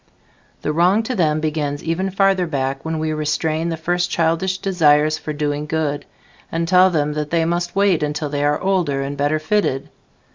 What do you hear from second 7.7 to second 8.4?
wait until